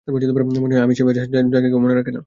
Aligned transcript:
মনে 0.07 0.73
হয় 0.75 0.83
আমিই 0.83 0.95
সেই 0.97 1.05
মেয়ে 1.05 1.17
যাকে 1.53 1.67
কেউ 1.71 1.79
মনে 1.83 1.95
রাখে 1.95 2.11
না। 2.11 2.19